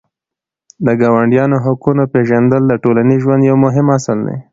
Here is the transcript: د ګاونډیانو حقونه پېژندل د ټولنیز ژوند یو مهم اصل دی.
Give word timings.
د 0.85 0.87
ګاونډیانو 1.01 1.57
حقونه 1.65 2.03
پېژندل 2.13 2.63
د 2.67 2.73
ټولنیز 2.83 3.19
ژوند 3.25 3.41
یو 3.49 3.57
مهم 3.65 3.87
اصل 3.97 4.17
دی. 4.27 4.37